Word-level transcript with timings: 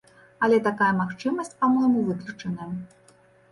Але 0.45 0.57
такая 0.67 0.87
магчымасць, 1.01 1.53
па-мойму, 1.61 1.99
выключаная. 2.11 2.69